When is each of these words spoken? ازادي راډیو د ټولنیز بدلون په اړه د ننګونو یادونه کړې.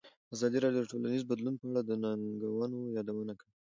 ازادي 0.35 0.57
راډیو 0.63 0.81
د 0.83 0.89
ټولنیز 0.91 1.23
بدلون 1.31 1.55
په 1.59 1.65
اړه 1.69 1.81
د 1.85 1.91
ننګونو 2.03 2.79
یادونه 2.97 3.33
کړې. 3.39 3.51